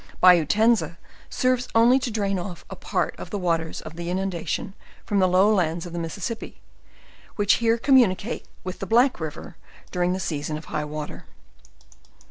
[0.19, 0.97] Bayou Tenza
[1.29, 4.73] serves only to drain off a part of the waters of the inundation
[5.05, 6.55] from the low lands of the Mis sissippi,
[7.35, 9.57] which here communicate with the Black river
[9.91, 11.25] dur ing the season of high water.